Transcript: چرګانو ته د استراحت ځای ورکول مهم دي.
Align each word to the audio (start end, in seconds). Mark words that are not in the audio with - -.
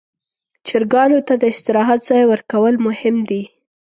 چرګانو 0.67 1.19
ته 1.27 1.33
د 1.41 1.43
استراحت 1.53 1.99
ځای 2.09 2.23
ورکول 2.31 2.75
مهم 2.87 3.15
دي. 3.29 3.43